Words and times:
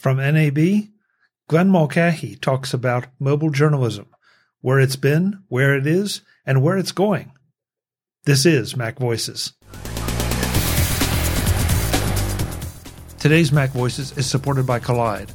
From 0.00 0.16
NAB, 0.16 0.88
Glenn 1.46 1.68
Mulcahy 1.68 2.34
talks 2.34 2.72
about 2.72 3.08
mobile 3.18 3.50
journalism, 3.50 4.06
where 4.62 4.80
it's 4.80 4.96
been, 4.96 5.42
where 5.48 5.76
it 5.76 5.86
is, 5.86 6.22
and 6.46 6.62
where 6.62 6.78
it's 6.78 6.90
going. 6.90 7.32
This 8.24 8.46
is 8.46 8.78
Mac 8.78 8.98
Voices. 8.98 9.52
Today's 13.18 13.52
Mac 13.52 13.72
Voices 13.72 14.16
is 14.16 14.26
supported 14.26 14.66
by 14.66 14.80
Kolide. 14.80 15.28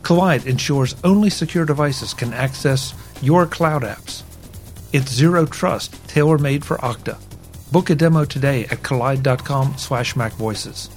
Kolide 0.00 0.46
ensures 0.46 0.96
only 1.04 1.28
secure 1.28 1.66
devices 1.66 2.14
can 2.14 2.32
access 2.32 2.94
your 3.20 3.44
cloud 3.44 3.82
apps. 3.82 4.22
It's 4.94 5.12
zero 5.12 5.44
trust, 5.44 5.92
tailor-made 6.08 6.64
for 6.64 6.78
Okta. 6.78 7.18
Book 7.70 7.90
a 7.90 7.94
demo 7.94 8.24
today 8.24 8.64
at 8.64 8.78
kolide.com 8.78 9.76
slash 9.76 10.14
macvoices. 10.14 10.88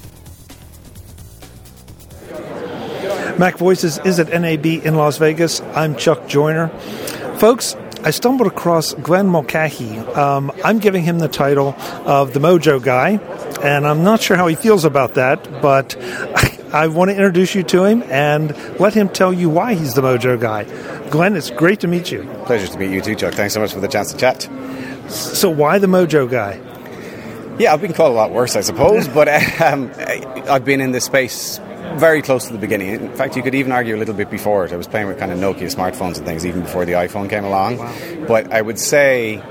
Mac 3.37 3.57
Voices 3.57 3.99
is 3.99 4.19
at 4.19 4.29
NAB 4.29 4.65
in 4.65 4.95
Las 4.95 5.17
Vegas. 5.17 5.61
I'm 5.75 5.95
Chuck 5.95 6.27
Joiner. 6.27 6.69
Folks, 7.37 7.75
I 8.03 8.09
stumbled 8.09 8.47
across 8.47 8.95
Glenn 8.95 9.27
Mulcahy. 9.27 9.99
Um, 9.99 10.51
I'm 10.65 10.79
giving 10.79 11.03
him 11.03 11.19
the 11.19 11.27
title 11.27 11.75
of 12.05 12.33
the 12.33 12.39
Mojo 12.39 12.81
Guy, 12.81 13.19
and 13.61 13.85
I'm 13.85 14.03
not 14.03 14.21
sure 14.21 14.37
how 14.37 14.47
he 14.47 14.55
feels 14.55 14.85
about 14.85 15.13
that, 15.15 15.61
but 15.61 15.95
I, 16.01 16.57
I 16.85 16.87
want 16.87 17.11
to 17.11 17.15
introduce 17.15 17.53
you 17.53 17.61
to 17.63 17.83
him 17.83 18.01
and 18.03 18.57
let 18.79 18.95
him 18.95 19.07
tell 19.07 19.31
you 19.31 19.49
why 19.49 19.75
he's 19.75 19.93
the 19.93 20.01
Mojo 20.01 20.39
Guy. 20.39 20.63
Glenn, 21.09 21.35
it's 21.35 21.51
great 21.51 21.79
to 21.81 21.87
meet 21.87 22.11
you. 22.11 22.23
Pleasure 22.45 22.65
to 22.65 22.79
meet 22.79 22.91
you 22.91 23.01
too, 23.01 23.13
Chuck. 23.13 23.35
Thanks 23.35 23.53
so 23.53 23.59
much 23.59 23.71
for 23.71 23.79
the 23.79 23.87
chance 23.87 24.11
to 24.13 24.17
chat. 24.17 24.49
So, 25.09 25.51
why 25.51 25.77
the 25.77 25.87
Mojo 25.87 26.29
Guy? 26.29 26.59
Yeah, 27.59 27.73
I've 27.73 27.81
been 27.81 27.93
called 27.93 28.13
a 28.13 28.15
lot 28.15 28.31
worse, 28.31 28.55
I 28.55 28.61
suppose, 28.61 29.07
but 29.19 29.27
um, 29.61 29.91
I've 30.49 30.65
been 30.65 30.81
in 30.81 30.91
this 30.91 31.05
space 31.05 31.59
very 31.95 32.21
close 32.21 32.45
to 32.47 32.53
the 32.53 32.59
beginning. 32.59 32.89
In 32.89 33.15
fact, 33.15 33.35
you 33.35 33.43
could 33.43 33.55
even 33.55 33.71
argue 33.71 33.95
a 33.95 33.97
little 33.97 34.13
bit 34.13 34.29
before 34.29 34.65
it. 34.65 34.73
I 34.73 34.75
was 34.75 34.87
playing 34.87 35.07
with 35.07 35.17
kind 35.17 35.31
of 35.31 35.39
Nokia 35.39 35.73
smartphones 35.73 36.17
and 36.17 36.25
things 36.25 36.45
even 36.45 36.61
before 36.61 36.85
the 36.85 36.93
iPhone 36.93 37.29
came 37.29 37.45
along. 37.45 37.77
But 38.27 38.51
I 38.51 38.61
would 38.61 38.79
say 38.79 39.41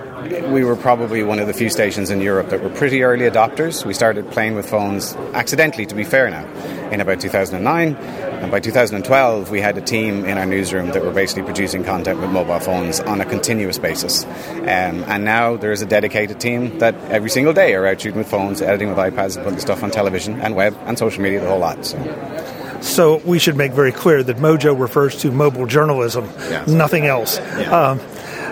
we 0.52 0.64
were 0.64 0.76
probably 0.76 1.22
one 1.22 1.38
of 1.38 1.46
the 1.46 1.54
few 1.54 1.70
stations 1.70 2.10
in 2.10 2.20
Europe 2.20 2.50
that 2.50 2.62
were 2.62 2.70
pretty 2.70 3.02
early 3.02 3.28
adopters. 3.28 3.84
We 3.84 3.94
started 3.94 4.30
playing 4.30 4.54
with 4.54 4.68
phones 4.68 5.14
accidentally, 5.34 5.86
to 5.86 5.94
be 5.94 6.04
fair 6.04 6.30
now, 6.30 6.46
in 6.90 7.00
about 7.00 7.20
2009. 7.20 7.96
And 7.96 8.50
by 8.50 8.60
2012, 8.60 9.50
we 9.50 9.60
had 9.60 9.78
a 9.78 9.80
team 9.80 10.24
in 10.24 10.36
our 10.38 10.46
newsroom 10.46 10.90
that 10.90 11.02
were 11.02 11.12
basically 11.12 11.42
producing 11.42 11.84
content 11.84 12.20
with 12.20 12.30
mobile 12.30 12.60
phones 12.60 13.00
on 13.00 13.20
a 13.20 13.24
continuous 13.24 13.78
basis. 13.78 14.24
Um, 14.24 15.04
and 15.06 15.24
now 15.24 15.56
there 15.56 15.72
is 15.72 15.82
a 15.82 15.86
dedicated 15.86 16.38
team 16.38 16.78
that 16.80 16.94
every 17.10 17.30
single 17.30 17.54
day 17.54 17.74
are 17.74 17.86
out 17.86 18.00
shooting 18.00 18.18
with 18.18 18.30
phones, 18.30 18.60
editing 18.60 18.88
with 18.88 18.98
iPads, 18.98 19.36
and 19.36 19.44
putting 19.44 19.60
stuff 19.60 19.82
on 19.82 19.90
television 19.90 20.40
and 20.40 20.54
web 20.54 20.76
and 20.84 20.98
social 20.98 21.22
media, 21.22 21.40
the 21.40 21.48
whole 21.48 21.58
lot. 21.58 21.84
So. 21.84 22.42
So 22.82 23.16
we 23.24 23.38
should 23.38 23.56
make 23.56 23.72
very 23.72 23.90
clear 23.90 24.22
that 24.22 24.36
Mojo 24.36 24.78
refers 24.78 25.16
to 25.22 25.32
mobile 25.32 25.66
journalism, 25.66 26.26
yes. 26.38 26.68
nothing 26.68 27.06
else. 27.06 27.38
Yeah. 27.38 27.70
Um, 27.70 28.00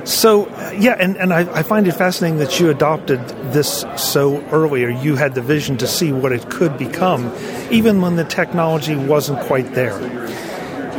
so, 0.04 0.46
uh, 0.46 0.74
yeah, 0.76 0.96
and, 0.98 1.16
and 1.16 1.32
I, 1.32 1.40
I, 1.52 1.62
find 1.62 1.88
it 1.88 1.92
fascinating 1.92 2.38
that 2.38 2.60
you 2.60 2.68
adopted 2.70 3.26
this 3.52 3.84
so 3.96 4.42
early, 4.50 4.84
or 4.84 4.90
you 4.90 5.16
had 5.16 5.34
the 5.34 5.40
vision 5.40 5.78
to 5.78 5.86
see 5.86 6.12
what 6.12 6.32
it 6.32 6.50
could 6.50 6.76
become, 6.76 7.32
even 7.70 8.00
when 8.00 8.16
the 8.16 8.24
technology 8.24 8.96
wasn't 8.96 9.40
quite 9.40 9.72
there. 9.74 9.98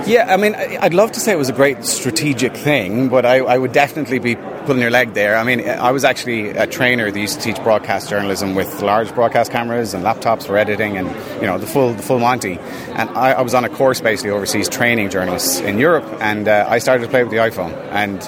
Yeah, 0.08 0.32
I 0.32 0.38
mean, 0.38 0.56
I'd 0.56 0.94
love 0.94 1.12
to 1.14 1.20
say 1.20 1.32
it 1.32 1.38
was 1.38 1.50
a 1.50 1.54
great 1.54 1.86
strategic 1.86 2.56
thing, 2.56 3.10
but 3.10 3.26
I, 3.26 3.38
I 3.38 3.58
would 3.58 3.72
definitely 3.72 4.20
be 4.20 4.36
pulling 4.66 4.82
your 4.82 4.92
leg 4.92 5.14
there. 5.14 5.38
I 5.38 5.44
mean, 5.44 5.68
I 5.68 5.92
was 5.92 6.04
actually 6.04 6.50
a 6.50 6.68
trainer 6.68 7.12
that 7.12 7.20
used 7.20 7.40
to 7.40 7.42
teach 7.42 7.62
broadcast 7.64 8.10
journalism 8.10 8.56
with 8.56 8.82
large 8.82 9.14
broadcast 9.14 9.52
cameras 9.52 9.94
and 9.94 10.04
laptops 10.04 10.46
for 10.48 10.58
editing, 10.58 10.98
and 10.98 11.08
you 11.42 11.48
know 11.48 11.58
the 11.58 11.68
full 11.68 11.94
the 11.94 12.04
full 12.04 12.20
Monty. 12.20 12.58
And 12.60 13.10
I, 13.12 13.34
I 13.34 13.42
was 13.42 13.54
on 13.54 13.66
a 13.66 13.70
course 13.70 14.02
basically 14.02 14.32
overseas 14.32 14.68
training 14.68 15.10
journalists 15.10 15.60
in 15.60 15.78
Europe, 15.78 16.06
and 16.22 16.48
uh, 16.48 16.66
I 16.68 16.80
started 16.80 17.04
to 17.04 17.10
play 17.10 17.24
with 17.24 17.32
the 17.32 17.38
iPhone, 17.38 17.74
and 17.92 18.20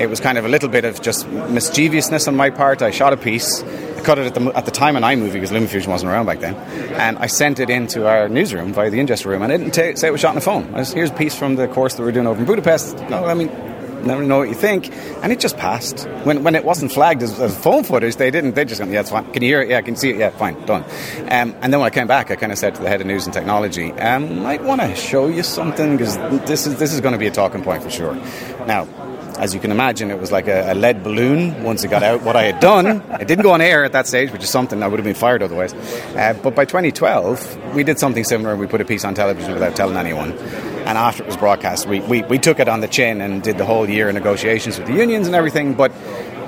it 0.00 0.08
was 0.08 0.20
kind 0.20 0.38
of 0.38 0.44
a 0.44 0.48
little 0.48 0.68
bit 0.68 0.84
of 0.84 1.00
just 1.00 1.26
mischievousness 1.28 2.28
on 2.28 2.36
my 2.36 2.50
part. 2.50 2.82
I 2.82 2.90
shot 2.90 3.12
a 3.12 3.16
piece. 3.16 3.62
I 3.62 4.02
cut 4.02 4.18
it 4.18 4.26
at 4.26 4.34
the, 4.34 4.52
at 4.56 4.64
the 4.66 4.70
time 4.70 4.96
an 4.96 5.02
iMovie 5.02 5.32
because 5.32 5.50
LumaFusion 5.50 5.88
wasn't 5.88 6.12
around 6.12 6.26
back 6.26 6.40
then, 6.40 6.54
and 6.94 7.18
I 7.18 7.26
sent 7.26 7.60
it 7.60 7.70
into 7.70 8.06
our 8.06 8.28
newsroom 8.28 8.72
via 8.72 8.90
the 8.90 8.98
ingest 8.98 9.24
room, 9.24 9.42
and 9.42 9.52
I 9.52 9.56
didn't 9.56 9.72
t- 9.72 9.96
say 9.96 10.08
it 10.08 10.12
was 10.12 10.20
shot 10.20 10.30
on 10.30 10.36
a 10.36 10.40
phone. 10.42 10.72
Was, 10.72 10.92
Here's 10.92 11.10
a 11.10 11.14
piece 11.14 11.34
from 11.34 11.56
the 11.56 11.68
course 11.68 11.94
that 11.94 12.02
we're 12.02 12.12
doing 12.12 12.26
over 12.26 12.38
in 12.40 12.46
Budapest. 12.46 12.96
No, 13.08 13.24
I 13.24 13.34
mean 13.34 13.48
never 14.04 14.22
know 14.22 14.38
what 14.38 14.48
you 14.48 14.54
think. 14.54 14.92
And 15.22 15.32
it 15.32 15.40
just 15.40 15.56
passed. 15.56 16.06
When, 16.24 16.42
when 16.44 16.54
it 16.54 16.64
wasn't 16.64 16.92
flagged 16.92 17.22
as, 17.22 17.38
as 17.40 17.56
phone 17.56 17.84
footage, 17.84 18.16
they 18.16 18.30
didn't. 18.30 18.54
They 18.54 18.64
just 18.64 18.80
went, 18.80 18.92
yeah, 18.92 19.00
it's 19.00 19.10
fine. 19.10 19.30
Can 19.32 19.42
you 19.42 19.48
hear 19.48 19.62
it? 19.62 19.68
Yeah, 19.70 19.78
I 19.78 19.82
can 19.82 19.96
see 19.96 20.10
it? 20.10 20.16
Yeah, 20.16 20.30
fine, 20.30 20.64
done. 20.66 20.82
Um, 21.30 21.54
and 21.60 21.72
then 21.72 21.80
when 21.80 21.86
I 21.86 21.90
came 21.90 22.06
back, 22.06 22.30
I 22.30 22.36
kind 22.36 22.52
of 22.52 22.58
said 22.58 22.74
to 22.76 22.82
the 22.82 22.88
head 22.88 23.00
of 23.00 23.06
news 23.06 23.24
and 23.26 23.34
technology, 23.34 23.92
um, 23.92 24.42
might 24.42 24.62
want 24.62 24.80
to 24.80 24.94
show 24.94 25.28
you 25.28 25.42
something 25.42 25.96
because 25.96 26.16
this 26.46 26.66
is, 26.66 26.78
this 26.78 26.92
is 26.92 27.00
going 27.00 27.12
to 27.12 27.18
be 27.18 27.26
a 27.26 27.30
talking 27.30 27.62
point 27.62 27.82
for 27.82 27.90
sure. 27.90 28.14
Now, 28.66 28.86
as 29.38 29.54
you 29.54 29.60
can 29.60 29.70
imagine, 29.70 30.10
it 30.10 30.18
was 30.18 30.32
like 30.32 30.48
a, 30.48 30.72
a, 30.72 30.74
lead 30.74 31.02
balloon 31.02 31.62
once 31.62 31.84
it 31.84 31.88
got 31.88 32.02
out 32.02 32.22
what 32.22 32.36
I 32.36 32.44
had 32.44 32.60
done. 32.60 33.02
It 33.20 33.28
didn't 33.28 33.42
go 33.42 33.52
on 33.52 33.60
air 33.60 33.84
at 33.84 33.92
that 33.92 34.06
stage, 34.06 34.30
which 34.30 34.42
is 34.42 34.50
something 34.50 34.82
I 34.82 34.88
would 34.88 34.98
have 34.98 35.04
been 35.04 35.14
fired 35.14 35.42
otherwise. 35.42 35.72
Uh, 35.72 36.38
but 36.42 36.54
by 36.54 36.64
2012, 36.64 37.74
we 37.74 37.82
did 37.82 37.98
something 37.98 38.24
similar. 38.24 38.54
We 38.56 38.66
put 38.66 38.80
a 38.80 38.84
piece 38.84 39.04
on 39.04 39.14
television 39.14 39.52
without 39.52 39.74
telling 39.74 39.96
anyone. 39.96 40.32
And 40.86 40.96
after 40.96 41.24
it 41.24 41.26
was 41.26 41.36
broadcast, 41.36 41.86
we, 41.86 42.00
we, 42.00 42.22
we 42.22 42.38
took 42.38 42.60
it 42.60 42.68
on 42.68 42.80
the 42.80 42.88
chin 42.88 43.20
and 43.20 43.42
did 43.42 43.58
the 43.58 43.64
whole 43.64 43.88
year 43.88 44.08
of 44.08 44.14
negotiations 44.14 44.78
with 44.78 44.86
the 44.86 44.94
unions 44.94 45.26
and 45.26 45.34
everything. 45.34 45.74
But 45.74 45.92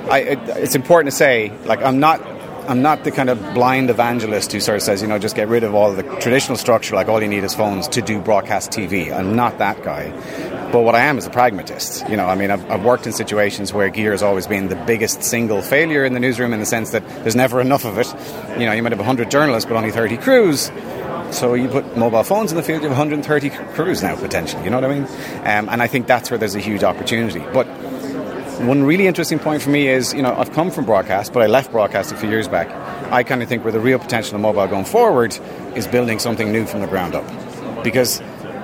I, 0.08 0.20
it, 0.20 0.38
it's 0.56 0.74
important 0.74 1.10
to 1.10 1.16
say, 1.16 1.52
like, 1.64 1.82
I'm 1.82 1.98
not 1.98 2.20
I'm 2.68 2.82
not 2.82 3.02
the 3.02 3.10
kind 3.10 3.30
of 3.30 3.54
blind 3.54 3.88
evangelist 3.88 4.52
who 4.52 4.60
sort 4.60 4.76
of 4.76 4.82
says, 4.82 5.00
you 5.00 5.08
know, 5.08 5.18
just 5.18 5.34
get 5.34 5.48
rid 5.48 5.64
of 5.64 5.74
all 5.74 5.90
the 5.94 6.02
traditional 6.02 6.58
structure, 6.58 6.94
like 6.94 7.08
all 7.08 7.22
you 7.22 7.26
need 7.26 7.42
is 7.42 7.54
phones 7.54 7.88
to 7.88 8.02
do 8.02 8.20
broadcast 8.20 8.70
TV. 8.70 9.10
I'm 9.10 9.34
not 9.34 9.56
that 9.56 9.82
guy. 9.82 10.10
But 10.70 10.82
what 10.82 10.94
I 10.94 11.00
am 11.00 11.16
is 11.16 11.24
a 11.24 11.30
pragmatist. 11.30 12.06
You 12.10 12.18
know, 12.18 12.26
I 12.26 12.34
mean, 12.34 12.50
I've, 12.50 12.70
I've, 12.70 12.84
worked 12.84 13.06
in 13.06 13.14
situations 13.14 13.72
where 13.72 13.88
gear 13.88 14.10
has 14.10 14.22
always 14.22 14.46
been 14.46 14.68
the 14.68 14.76
biggest 14.76 15.22
single 15.22 15.62
failure 15.62 16.04
in 16.04 16.12
the 16.12 16.20
newsroom 16.20 16.52
in 16.52 16.60
the 16.60 16.66
sense 16.66 16.90
that 16.90 17.08
there's 17.08 17.34
never 17.34 17.62
enough 17.62 17.86
of 17.86 17.96
it. 17.96 18.06
You 18.60 18.66
know, 18.66 18.72
you 18.72 18.82
might 18.82 18.92
have 18.92 18.98
100 18.98 19.30
journalists 19.30 19.66
but 19.66 19.78
only 19.78 19.90
30 19.90 20.18
crews. 20.18 20.70
So 21.30 21.54
you 21.54 21.68
put 21.68 21.96
mobile 21.96 22.22
phones 22.22 22.50
in 22.50 22.56
the 22.56 22.62
field, 22.62 22.82
you 22.82 22.88
have 22.88 22.98
130 22.98 23.50
crews 23.74 24.02
now 24.02 24.16
potentially. 24.16 24.64
You 24.64 24.70
know 24.70 24.80
what 24.80 24.90
I 24.90 24.94
mean? 24.94 25.04
Um, 25.44 25.68
and 25.68 25.82
I 25.82 25.86
think 25.86 26.06
that's 26.06 26.30
where 26.30 26.38
there's 26.38 26.54
a 26.54 26.60
huge 26.60 26.82
opportunity. 26.82 27.40
But 27.52 27.66
one 28.60 28.82
really 28.82 29.06
interesting 29.06 29.38
point 29.38 29.62
for 29.62 29.70
me 29.70 29.88
is, 29.88 30.12
you 30.12 30.22
know, 30.22 30.34
I've 30.34 30.52
come 30.52 30.70
from 30.70 30.84
broadcast, 30.84 31.32
but 31.32 31.42
I 31.42 31.46
left 31.46 31.70
broadcast 31.70 32.10
a 32.10 32.16
few 32.16 32.28
years 32.28 32.48
back. 32.48 32.68
I 33.12 33.22
kind 33.22 33.42
of 33.42 33.48
think 33.48 33.62
where 33.62 33.72
the 33.72 33.80
real 33.80 33.98
potential 33.98 34.34
of 34.34 34.40
mobile 34.40 34.66
going 34.66 34.84
forward 34.84 35.38
is 35.76 35.86
building 35.86 36.18
something 36.18 36.50
new 36.50 36.66
from 36.66 36.80
the 36.80 36.88
ground 36.88 37.14
up. 37.14 37.24
Because 37.84 38.20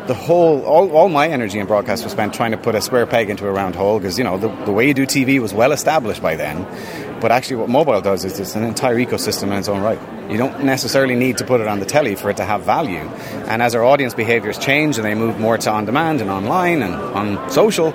the 0.07 0.15
whole, 0.15 0.63
all, 0.65 0.91
all 0.91 1.09
my 1.09 1.29
energy 1.29 1.59
in 1.59 1.67
broadcast 1.67 2.03
was 2.03 2.13
spent 2.13 2.35
trying 2.35 2.51
to 2.51 2.59
put 2.59 2.75
a 2.75 2.81
square 2.81 3.07
peg 3.07 3.31
into 3.31 3.47
a 3.47 3.53
round 3.53 3.75
hole 3.75 3.99
because, 3.99 4.19
you 4.19 4.25
know, 4.25 4.37
the, 4.37 4.49
the 4.65 4.73
way 4.73 4.87
you 4.87 4.95
do 4.95 5.07
TV 5.07 5.41
was 5.41 5.55
well 5.55 5.73
established 5.73 6.21
by 6.21 6.37
then. 6.37 6.67
But 7.21 7.33
actually, 7.33 7.57
what 7.57 7.69
mobile 7.69 8.01
does 8.01 8.25
is 8.25 8.39
it's 8.39 8.55
an 8.55 8.65
entire 8.65 8.97
ecosystem 8.97 9.45
in 9.45 9.55
its 9.55 9.69
own 9.69 9.83
right. 9.83 9.99
You 10.31 10.39
don't 10.39 10.65
necessarily 10.65 11.15
need 11.15 11.39
to 11.39 11.45
put 11.45 11.61
it 11.61 11.69
on 11.69 11.81
the 11.81 11.87
telly 11.87 12.15
for 12.15 12.31
it 12.31 12.37
to 12.39 12.45
have 12.45 12.63
value. 12.63 13.09
And 13.49 13.63
as 13.63 13.75
our 13.75 13.85
audience 13.85 14.15
behaviors 14.15 14.59
change 14.59 14.97
and 14.97 15.05
they 15.05 15.15
move 15.15 15.39
more 15.39 15.59
to 15.59 15.71
on 15.71 15.85
demand 15.85 16.21
and 16.21 16.31
online 16.31 16.83
and 16.83 16.95
on 16.95 17.51
social, 17.51 17.93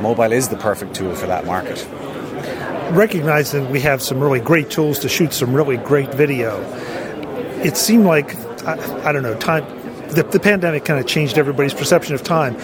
mobile 0.00 0.32
is 0.32 0.48
the 0.48 0.56
perfect 0.56 0.94
tool 0.94 1.14
for 1.14 1.26
that 1.26 1.44
market. 1.46 1.86
Recognizing 2.92 3.70
we 3.70 3.80
have 3.80 4.02
some 4.02 4.20
really 4.20 4.40
great 4.40 4.70
tools 4.70 4.98
to 5.00 5.08
shoot 5.08 5.32
some 5.32 5.54
really 5.54 5.76
great 5.76 6.12
video, 6.14 6.60
it 7.62 7.76
seemed 7.76 8.04
like, 8.04 8.34
I, 8.64 9.08
I 9.08 9.12
don't 9.12 9.22
know, 9.22 9.36
time 9.36 9.64
the, 10.10 10.22
the 10.24 10.40
pandemic 10.40 10.84
kind 10.84 10.98
of 11.00 11.06
changed 11.06 11.38
everybody's 11.38 11.74
perception 11.74 12.14
of 12.14 12.22
time. 12.22 12.54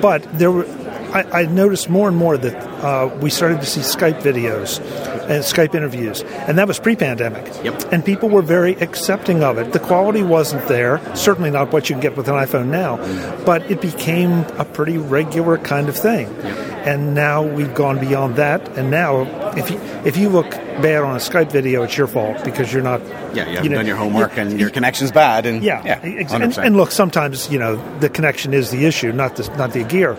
But 0.00 0.22
there 0.38 0.50
were, 0.50 0.64
I, 1.12 1.42
I 1.42 1.46
noticed 1.46 1.88
more 1.88 2.08
and 2.08 2.16
more 2.16 2.36
that 2.36 2.56
uh, 2.84 3.14
we 3.20 3.30
started 3.30 3.60
to 3.60 3.66
see 3.66 3.80
Skype 3.80 4.22
videos 4.22 4.80
and 5.28 5.44
Skype 5.44 5.74
interviews, 5.74 6.22
and 6.22 6.58
that 6.58 6.68
was 6.68 6.78
pre-pandemic. 6.78 7.46
Yep. 7.64 7.92
And 7.92 8.04
people 8.04 8.28
were 8.28 8.42
very 8.42 8.74
accepting 8.74 9.42
of 9.42 9.58
it. 9.58 9.72
The 9.72 9.80
quality 9.80 10.22
wasn't 10.22 10.66
there, 10.68 11.00
certainly 11.14 11.50
not 11.50 11.72
what 11.72 11.88
you 11.88 11.94
can 11.94 12.00
get 12.00 12.16
with 12.16 12.28
an 12.28 12.34
iPhone 12.34 12.66
now, 12.66 12.96
but 13.44 13.68
it 13.70 13.80
became 13.80 14.44
a 14.58 14.64
pretty 14.64 14.98
regular 14.98 15.58
kind 15.58 15.88
of 15.88 15.96
thing. 15.96 16.26
Yep. 16.28 16.70
And 16.86 17.14
now 17.14 17.42
we've 17.42 17.74
gone 17.74 17.98
beyond 17.98 18.36
that, 18.36 18.66
and 18.78 18.90
now 18.90 19.22
if 19.54 19.70
you 19.70 19.78
if 20.04 20.16
you 20.16 20.28
look 20.28 20.50
bad 20.50 21.02
on 21.02 21.14
a 21.14 21.18
Skype 21.18 21.52
video, 21.52 21.82
it's 21.82 21.96
your 21.96 22.06
fault 22.06 22.42
because 22.44 22.72
you're 22.72 22.82
not. 22.82 23.00
Yeah, 23.02 23.16
you 23.34 23.42
haven't 23.42 23.64
you 23.64 23.68
know, 23.70 23.76
done 23.76 23.86
your 23.86 23.96
homework 23.96 24.38
and 24.38 24.58
your 24.58 24.70
connection's 24.70 25.12
bad. 25.12 25.46
And 25.46 25.62
yeah, 25.62 25.82
yeah 25.84 26.00
and, 26.34 26.58
and, 26.58 26.76
look, 26.76 26.90
sometimes 26.90 27.50
you 27.50 27.58
know 27.58 27.76
the 27.98 28.08
connection 28.08 28.54
is 28.54 28.70
the 28.70 28.86
issue, 28.86 29.12
not 29.12 29.36
the 29.36 29.48
not 29.56 29.72
the 29.72 29.84
gear. 29.84 30.16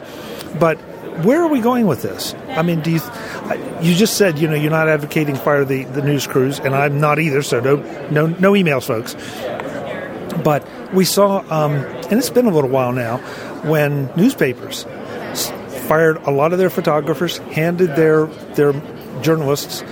But 0.59 0.79
where 1.23 1.41
are 1.41 1.47
we 1.47 1.61
going 1.61 1.87
with 1.87 2.01
this? 2.01 2.33
I 2.49 2.61
mean, 2.61 2.81
do 2.81 2.91
you 2.91 3.01
you 3.81 3.95
just 3.95 4.17
said 4.17 4.39
you 4.39 4.47
know 4.47 4.55
you're 4.55 4.71
not 4.71 4.87
advocating 4.87 5.35
fire 5.35 5.65
the 5.65 5.83
the 5.85 6.01
news 6.01 6.27
crews, 6.27 6.59
and 6.59 6.75
I'm 6.75 6.99
not 6.99 7.19
either. 7.19 7.41
So 7.41 7.59
no 7.59 7.75
no 8.09 8.27
no 8.27 8.53
emails, 8.53 8.85
folks. 8.85 9.15
But 10.43 10.67
we 10.93 11.05
saw, 11.05 11.39
um, 11.49 11.73
and 11.73 12.13
it's 12.13 12.29
been 12.29 12.45
a 12.45 12.51
little 12.51 12.69
while 12.69 12.93
now, 12.93 13.17
when 13.63 14.09
newspapers 14.15 14.85
fired 15.87 16.17
a 16.23 16.31
lot 16.31 16.53
of 16.53 16.59
their 16.59 16.69
photographers, 16.69 17.37
handed 17.37 17.95
their 17.95 18.25
their 18.55 18.73
journalists 19.21 19.83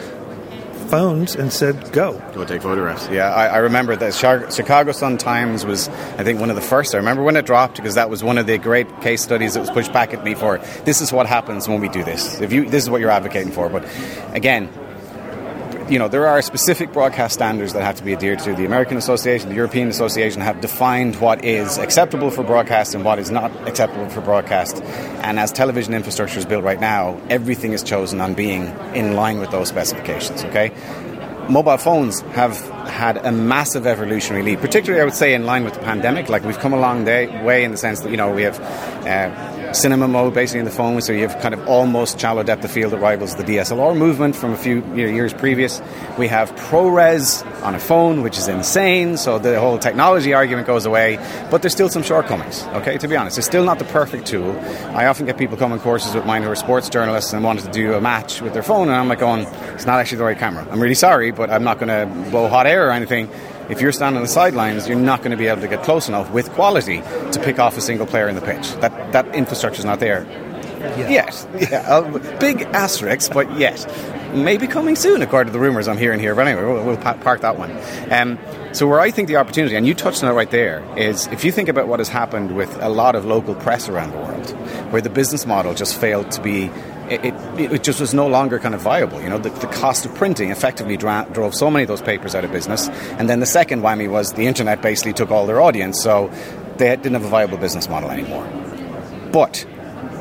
phones 0.89 1.36
and 1.36 1.51
said, 1.51 1.91
"Go, 1.91 2.21
go 2.33 2.45
take 2.45 2.62
photographs." 2.62 3.07
Yeah, 3.09 3.33
I, 3.33 3.47
I 3.47 3.57
remember 3.57 3.95
that 3.95 4.13
Chicago 4.13 4.91
Sun 4.91 5.18
Times 5.18 5.65
was, 5.65 5.88
I 6.18 6.24
think, 6.24 6.39
one 6.39 6.50
of 6.50 6.56
the 6.56 6.62
first. 6.62 6.94
I 6.94 6.97
remember 6.97 7.24
when 7.24 7.36
it 7.36 7.45
dropped 7.45 7.75
because 7.77 7.95
that 7.95 8.09
was 8.09 8.24
one 8.24 8.38
of 8.38 8.47
the 8.47 8.57
great 8.57 9.01
case 9.01 9.21
studies 9.21 9.53
that 9.53 9.59
was 9.59 9.69
pushed 9.69 9.94
back 9.94 10.13
at 10.13 10.24
me 10.24 10.36
for. 10.36 10.57
This 10.86 11.01
is 11.01 11.13
what 11.13 11.27
happens 11.27 11.68
when 11.68 11.80
we 11.80 11.89
do 11.89 12.03
this. 12.03 12.41
If 12.41 12.51
you, 12.51 12.69
this 12.69 12.83
is 12.83 12.89
what 12.89 13.01
you're 13.01 13.12
advocating 13.12 13.51
for. 13.51 13.69
But 13.69 13.86
again, 14.33 14.69
you 15.89 15.97
know, 15.97 16.07
there 16.07 16.27
are 16.27 16.41
specific 16.41 16.94
broadcast 16.94 17.33
standards 17.33 17.74
that 17.74 17.81
have 17.81 17.95
to 17.95 18.03
be 18.03 18.13
adhered 18.13 18.39
to. 18.39 18.53
The 18.53 18.65
American 18.65 18.95
Association, 18.97 19.50
the 19.50 19.56
European 19.56 19.88
Association 19.88 20.41
have 20.41 20.62
defined 20.62 21.15
what 21.15 21.44
is 21.44 21.80
acceptable 21.80 22.30
for 22.30 22.44
broadcast 22.44 22.94
and 22.94 23.03
what 23.03 23.18
is 23.18 23.31
not 23.31 23.51
acceptable 23.68 24.07
for 24.09 24.21
broadcast. 24.21 24.83
And 25.24 25.39
as 25.39 25.51
television 25.51 25.95
infrastructure 25.95 26.38
is 26.38 26.45
built 26.45 26.63
right 26.63 26.80
now, 26.80 27.19
everything 27.30 27.74
is 27.74 27.81
chosen 27.81 28.21
on 28.21 28.36
being 28.36 28.68
in 28.94 29.15
line 29.15 29.39
with 29.39 29.50
those 29.50 29.68
specifications, 29.68 30.44
okay? 30.44 30.71
Mobile 31.50 31.77
phones 31.77 32.21
have 32.21 32.56
had 32.88 33.18
a 33.18 33.31
massive 33.31 33.88
evolutionary 33.88 34.44
leap, 34.44 34.59
particularly 34.59 35.01
I 35.01 35.06
would 35.06 35.15
say 35.15 35.33
in 35.33 35.45
line 35.45 35.63
with 35.63 35.74
the 35.74 35.80
pandemic. 35.80 36.30
Like 36.30 36.44
we've 36.44 36.59
come 36.59 36.74
a 36.74 36.80
long 36.80 37.06
day, 37.06 37.44
way 37.44 37.63
in 37.63 37.71
the 37.71 37.77
sense 37.77 38.01
that, 38.01 38.12
you 38.12 38.18
know, 38.18 38.31
we 38.31 38.44
have 38.44 38.59
uh, 38.59 39.58
cinema 39.74 40.07
mode 40.07 40.33
basically 40.33 40.60
in 40.60 40.66
the 40.66 40.71
phone, 40.71 41.01
so 41.01 41.13
you 41.13 41.27
have 41.27 41.39
kind 41.42 41.54
of 41.54 41.68
almost 41.68 42.19
shallow 42.19 42.44
depth 42.44 42.63
of 42.63 42.71
field 42.71 42.94
that 42.94 43.00
rivals 43.00 43.36
the 43.36 43.44
DSLR 43.44 43.95
movement 43.95 44.36
from 44.36 44.54
a 44.54 44.57
few 44.57 44.83
years 44.95 45.33
previous. 45.33 45.81
We 46.18 46.27
have 46.27 46.51
ProRes 46.56 47.45
on 47.63 47.75
a 47.75 47.80
phone, 47.80 48.21
which 48.21 48.38
is 48.38 48.48
insane, 48.48 49.18
so 49.18 49.39
the 49.39 49.60
whole 49.60 49.77
technology 49.77 50.33
argument 50.33 50.68
goes 50.68 50.86
away, 50.86 51.18
but 51.51 51.62
there's 51.62 51.74
still 51.74 51.89
some 51.89 52.04
shortcomings, 52.04 52.63
okay, 52.74 52.98
to 52.98 53.07
be 53.07 53.16
honest. 53.16 53.38
It's 53.38 53.48
still 53.48 53.63
not 53.63 53.80
the 53.80 53.86
perfect 53.86 54.25
tool. 54.25 54.51
I 54.94 55.06
often 55.06 55.25
get 55.25 55.38
people 55.38 55.57
coming 55.57 55.80
courses 55.80 56.16
with 56.16 56.25
mine 56.25 56.44
who 56.44 56.50
are 56.50 56.56
sports 56.56 56.89
journalists 56.89 57.33
and 57.33 57.44
wanted 57.44 57.66
to 57.66 57.71
do 57.71 57.94
a 57.94 58.01
match 58.01 58.42
with 58.42 58.54
their 58.54 58.63
phone, 58.63 58.88
and 58.88 58.98
I'm 58.98 59.07
like 59.07 59.19
going, 59.19 59.42
it's 59.74 59.86
not 59.86 60.00
actually 60.00 60.19
the 60.19 60.25
right 60.25 60.38
camera. 60.38 60.68
I'm 60.69 60.80
really 60.80 60.95
sorry, 60.95 61.31
but 61.31 61.50
I'm 61.50 61.63
not 61.63 61.80
going 61.80 61.89
to 61.89 62.30
blow 62.30 62.48
hot 62.48 62.68
air 62.68 62.88
or 62.88 62.92
anything 62.92 63.30
if 63.69 63.81
you're 63.81 63.92
standing 63.92 64.18
on 64.18 64.24
the 64.24 64.30
sidelines, 64.30 64.88
you're 64.88 64.98
not 64.98 65.19
going 65.19 65.31
to 65.31 65.38
be 65.38 65.48
able 65.48 65.62
to 65.62 65.68
get 65.68 65.83
close 65.83 66.07
enough 66.07 66.31
with 66.31 66.50
quality 66.51 67.01
to 67.31 67.42
pick 67.44 67.60
off 67.60 67.77
a 67.77 67.81
single 67.81 68.07
player 68.07 68.27
in 68.27 68.36
the 68.36 68.42
pitch. 68.42 68.74
That 68.81 69.12
that 69.13 69.36
infrastructure 69.36 69.80
is 69.80 69.86
not 69.86 70.00
there 70.00 70.25
yet. 70.80 71.12
yet. 71.12 71.48
Yeah, 71.71 71.80
uh, 71.88 72.39
big 72.39 72.62
asterisk, 72.62 73.33
but 73.33 73.57
yet. 73.57 73.86
Maybe 74.33 74.68
coming 74.68 74.95
soon, 74.95 75.21
according 75.21 75.51
to 75.51 75.57
the 75.57 75.63
rumours 75.63 75.88
I'm 75.88 75.98
hearing 75.98 76.19
here. 76.19 76.36
But 76.36 76.48
anyway, 76.48 76.66
we'll, 76.66 76.86
we'll 76.86 76.98
park 76.98 77.42
that 77.42 77.57
one. 77.57 77.75
Um, 78.12 78.38
so, 78.74 78.88
where 78.88 79.00
I 79.00 79.10
think 79.10 79.27
the 79.27 79.38
opportunity, 79.38 79.75
and 79.75 79.88
you 79.88 79.95
touched 79.95 80.24
on 80.24 80.31
it 80.31 80.33
right 80.33 80.50
there, 80.51 80.83
is 80.95 81.27
if 81.27 81.44
you 81.44 81.51
think 81.51 81.68
about 81.69 81.88
what 81.88 82.00
has 82.00 82.10
happened 82.10 82.56
with 82.56 82.75
a 82.81 82.89
lot 82.89 83.16
of 83.16 83.25
local 83.25 83.56
press 83.56 83.89
around 83.89 84.12
the 84.12 84.18
world, 84.18 84.50
where 84.92 85.01
the 85.01 85.10
business 85.10 85.45
model 85.45 85.74
just 85.74 86.00
failed 86.00 86.31
to 86.31 86.42
be 86.42 86.69
it, 87.11 87.71
it, 87.71 87.83
just 87.83 88.00
was 88.00 88.13
no 88.13 88.27
longer 88.27 88.59
kind 88.59 88.75
of 88.75 88.81
viable. 88.81 89.21
You 89.21 89.29
know, 89.29 89.38
the, 89.38 89.50
the 89.50 89.67
cost 89.67 90.06
of 90.06 90.13
printing 90.15 90.51
effectively 90.51 90.97
dra- 90.97 91.27
drove 91.31 91.56
so 91.56 91.69
many 91.69 91.83
of 91.83 91.88
those 91.88 92.01
papers 92.01 92.35
out 92.35 92.44
of 92.44 92.51
business. 92.51 92.88
And 92.89 93.29
then 93.29 93.39
the 93.39 93.45
second 93.45 93.81
whammy 93.81 94.09
was 94.09 94.33
the 94.33 94.47
internet 94.47 94.81
basically 94.81 95.13
took 95.13 95.31
all 95.31 95.45
their 95.45 95.61
audience, 95.61 96.01
so 96.01 96.31
they 96.77 96.95
didn't 96.95 97.13
have 97.13 97.25
a 97.25 97.29
viable 97.29 97.57
business 97.57 97.89
model 97.89 98.11
anymore. 98.11 98.47
But 99.31 99.65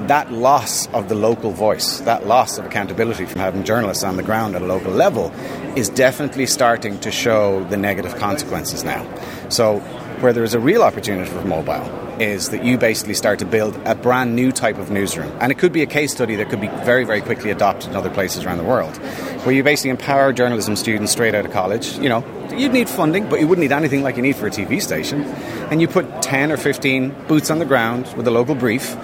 that 0.08 0.32
loss 0.32 0.86
of 0.88 1.08
the 1.08 1.14
local 1.14 1.50
voice, 1.50 2.00
that 2.00 2.26
loss 2.26 2.58
of 2.58 2.64
accountability 2.64 3.26
from 3.26 3.40
having 3.40 3.64
journalists 3.64 4.04
on 4.04 4.16
the 4.16 4.22
ground 4.22 4.54
at 4.56 4.62
a 4.62 4.66
local 4.66 4.92
level, 4.92 5.30
is 5.76 5.88
definitely 5.88 6.46
starting 6.46 6.98
to 7.00 7.10
show 7.10 7.64
the 7.64 7.76
negative 7.76 8.16
consequences 8.16 8.84
now. 8.84 9.06
So, 9.50 9.80
where 10.20 10.32
there 10.32 10.44
is 10.44 10.54
a 10.54 10.60
real 10.60 10.82
opportunity 10.82 11.30
for 11.30 11.44
mobile 11.44 12.07
is 12.20 12.50
that 12.50 12.64
you 12.64 12.78
basically 12.78 13.14
start 13.14 13.38
to 13.38 13.44
build 13.46 13.76
a 13.84 13.94
brand 13.94 14.34
new 14.34 14.52
type 14.52 14.78
of 14.78 14.90
newsroom. 14.90 15.30
And 15.40 15.52
it 15.52 15.58
could 15.58 15.72
be 15.72 15.82
a 15.82 15.86
case 15.86 16.12
study 16.12 16.36
that 16.36 16.48
could 16.50 16.60
be 16.60 16.68
very, 16.68 17.04
very 17.04 17.20
quickly 17.20 17.50
adopted 17.50 17.90
in 17.90 17.96
other 17.96 18.10
places 18.10 18.44
around 18.44 18.58
the 18.58 18.64
world, 18.64 18.96
where 19.44 19.54
you 19.54 19.62
basically 19.62 19.90
empower 19.90 20.32
journalism 20.32 20.76
students 20.76 21.12
straight 21.12 21.34
out 21.34 21.44
of 21.44 21.52
college. 21.52 21.96
You 21.98 22.08
know, 22.08 22.24
you'd 22.56 22.72
need 22.72 22.88
funding, 22.88 23.28
but 23.28 23.40
you 23.40 23.46
wouldn't 23.46 23.62
need 23.62 23.72
anything 23.72 24.02
like 24.02 24.16
you 24.16 24.22
need 24.22 24.36
for 24.36 24.46
a 24.46 24.50
TV 24.50 24.80
station. 24.82 25.22
And 25.70 25.80
you 25.80 25.88
put 25.88 26.22
10 26.22 26.52
or 26.52 26.56
15 26.56 27.14
boots 27.28 27.50
on 27.50 27.58
the 27.58 27.66
ground 27.66 28.12
with 28.16 28.26
a 28.26 28.30
local 28.30 28.54
brief 28.54 28.96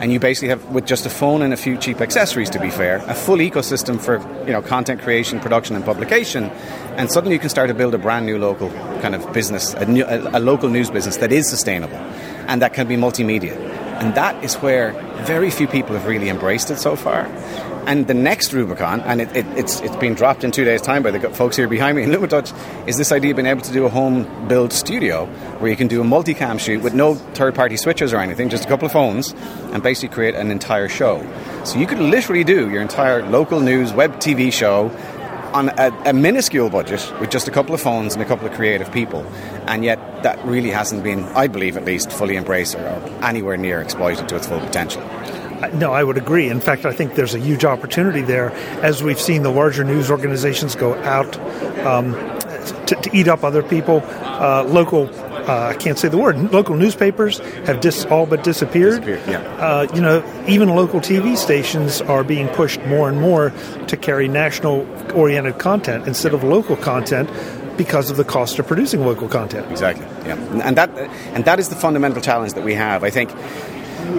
and 0.00 0.12
you 0.12 0.18
basically 0.18 0.48
have 0.48 0.64
with 0.70 0.86
just 0.86 1.04
a 1.04 1.10
phone 1.10 1.42
and 1.42 1.52
a 1.52 1.56
few 1.56 1.76
cheap 1.76 2.00
accessories 2.00 2.48
to 2.50 2.58
be 2.58 2.70
fair 2.70 2.96
a 3.06 3.14
full 3.14 3.36
ecosystem 3.36 4.00
for 4.00 4.18
you 4.46 4.52
know 4.52 4.62
content 4.62 5.00
creation 5.02 5.38
production 5.38 5.76
and 5.76 5.84
publication 5.84 6.44
and 6.96 7.12
suddenly 7.12 7.34
you 7.34 7.38
can 7.38 7.50
start 7.50 7.68
to 7.68 7.74
build 7.74 7.94
a 7.94 7.98
brand 7.98 8.26
new 8.26 8.38
local 8.38 8.70
kind 9.02 9.14
of 9.14 9.32
business 9.32 9.74
a, 9.74 9.84
new, 9.84 10.04
a, 10.04 10.38
a 10.38 10.40
local 10.40 10.68
news 10.68 10.90
business 10.90 11.18
that 11.18 11.30
is 11.30 11.48
sustainable 11.48 11.98
and 12.50 12.60
that 12.60 12.74
can 12.74 12.86
be 12.86 12.96
multimedia 12.96 13.56
and 14.00 14.14
that 14.14 14.42
is 14.44 14.56
where 14.56 14.92
very 15.24 15.50
few 15.50 15.66
people 15.66 15.94
have 15.94 16.06
really 16.06 16.28
embraced 16.28 16.70
it 16.70 16.76
so 16.78 16.96
far 16.96 17.26
and 17.86 18.06
the 18.06 18.14
next 18.14 18.52
Rubicon, 18.52 19.00
and 19.00 19.20
it, 19.20 19.34
it, 19.34 19.46
it's 19.56 19.80
it's 19.80 19.96
been 19.96 20.14
dropped 20.14 20.44
in 20.44 20.50
two 20.50 20.64
days' 20.64 20.82
time 20.82 21.02
by 21.02 21.10
the 21.10 21.30
folks 21.30 21.56
here 21.56 21.66
behind 21.66 21.96
me 21.96 22.02
in 22.02 22.10
LumaTouch, 22.14 22.88
is 22.88 22.96
this 22.96 23.10
idea 23.10 23.30
of 23.30 23.36
being 23.36 23.46
able 23.46 23.62
to 23.62 23.72
do 23.72 23.84
a 23.84 23.88
home 23.88 24.48
build 24.48 24.72
studio 24.72 25.26
where 25.58 25.70
you 25.70 25.76
can 25.76 25.88
do 25.88 26.00
a 26.00 26.04
multicam 26.04 26.60
shoot 26.60 26.82
with 26.82 26.94
no 26.94 27.14
third 27.14 27.54
party 27.54 27.76
switches 27.76 28.12
or 28.12 28.18
anything, 28.18 28.48
just 28.48 28.64
a 28.64 28.68
couple 28.68 28.86
of 28.86 28.92
phones, 28.92 29.32
and 29.72 29.82
basically 29.82 30.14
create 30.14 30.34
an 30.34 30.50
entire 30.50 30.88
show. 30.88 31.26
So 31.64 31.78
you 31.78 31.86
could 31.86 31.98
literally 31.98 32.44
do 32.44 32.70
your 32.70 32.82
entire 32.82 33.26
local 33.26 33.60
news 33.60 33.92
web 33.92 34.16
TV 34.16 34.52
show 34.52 34.88
on 35.52 35.68
a, 35.70 36.02
a, 36.06 36.12
minuscule 36.12 36.70
budget 36.70 37.12
with 37.20 37.30
just 37.30 37.48
a 37.48 37.50
couple 37.50 37.74
of 37.74 37.80
phones 37.80 38.14
and 38.14 38.22
a 38.22 38.26
couple 38.26 38.46
of 38.46 38.54
creative 38.54 38.90
people. 38.92 39.24
And 39.66 39.84
yet, 39.84 40.22
that 40.22 40.44
really 40.44 40.70
hasn't 40.70 41.02
been, 41.02 41.24
I 41.24 41.46
believe 41.46 41.76
at 41.76 41.84
least, 41.84 42.12
fully 42.12 42.36
embraced 42.36 42.74
or, 42.74 42.88
anywhere 43.22 43.56
near 43.56 43.80
exploited 43.80 44.28
to 44.28 44.36
its 44.36 44.46
full 44.46 44.60
potential. 44.60 45.02
No, 45.74 45.92
I 45.92 46.02
would 46.02 46.16
agree. 46.16 46.48
In 46.48 46.60
fact, 46.60 46.86
I 46.86 46.92
think 46.92 47.14
there's 47.14 47.34
a 47.34 47.38
huge 47.38 47.64
opportunity 47.64 48.22
there 48.22 48.50
as 48.82 49.02
we've 49.02 49.20
seen 49.20 49.42
the 49.42 49.50
larger 49.50 49.84
news 49.84 50.10
organizations 50.10 50.74
go 50.74 50.94
out 51.02 51.38
um, 51.86 52.12
to, 52.86 52.96
to, 52.96 53.10
eat 53.12 53.28
up 53.28 53.44
other 53.44 53.62
people. 53.62 54.02
Uh, 54.04 54.64
local, 54.64 55.06
uh, 55.50 55.66
I 55.66 55.74
can't 55.74 55.98
say 55.98 56.06
the 56.08 56.16
word, 56.16 56.52
local 56.52 56.76
newspapers 56.76 57.40
have 57.66 57.80
dis- 57.80 58.04
all 58.04 58.24
but 58.24 58.44
disappeared. 58.44 59.02
disappeared 59.02 59.28
yeah. 59.28 59.40
Uh, 59.56 59.88
you 59.92 60.00
know, 60.00 60.22
even 60.46 60.68
local 60.68 61.00
TV 61.00 61.36
stations 61.36 62.00
are 62.02 62.22
being 62.22 62.46
pushed 62.48 62.80
more 62.86 63.08
and 63.08 63.20
more 63.20 63.52
to 63.88 63.96
carry 63.96 64.28
national 64.28 64.86
oriented 65.12 65.58
content 65.58 66.06
instead 66.06 66.34
of 66.34 66.44
local 66.44 66.76
content 66.76 67.28
because 67.76 68.10
of 68.10 68.16
the 68.16 68.24
cost 68.24 68.60
of 68.60 68.66
producing 68.68 69.04
local 69.04 69.26
content. 69.26 69.68
Exactly. 69.72 70.06
Yeah. 70.24 70.36
And 70.62 70.76
that 70.76 70.90
and 71.34 71.44
that 71.46 71.58
is 71.58 71.68
the 71.68 71.74
fundamental 71.74 72.22
challenge 72.22 72.52
that 72.52 72.64
we 72.64 72.74
have. 72.74 73.02
I 73.02 73.10
think 73.10 73.30